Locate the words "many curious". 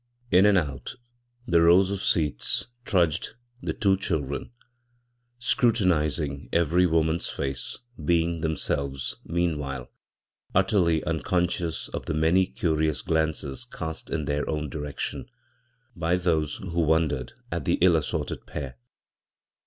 12.15-13.03